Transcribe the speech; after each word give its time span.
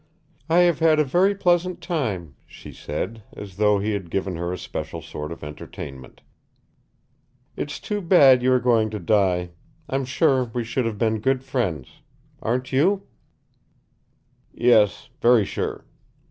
"I 0.49 0.61
have 0.61 0.79
had 0.79 0.97
a 0.99 1.03
very 1.03 1.35
pleasant 1.35 1.79
time," 1.79 2.33
she 2.47 2.73
said, 2.73 3.21
as 3.37 3.57
though 3.57 3.77
he 3.77 3.91
had 3.91 4.09
given 4.09 4.35
her 4.35 4.51
a 4.51 4.57
special 4.57 4.99
sort 4.99 5.31
of 5.31 5.43
entertainment. 5.43 6.21
"It's 7.55 7.79
too 7.79 8.01
bad 8.01 8.41
you 8.41 8.51
are 8.51 8.59
going 8.59 8.89
to 8.89 8.99
die. 8.99 9.51
I'm 9.87 10.05
sure 10.05 10.45
we 10.45 10.63
should 10.63 10.85
have 10.87 10.97
been 10.97 11.19
good 11.19 11.43
friends. 11.43 12.01
Aren't 12.41 12.73
you?" 12.73 13.03
"Yes, 14.51 15.09
very 15.21 15.45
sure. 15.45 15.85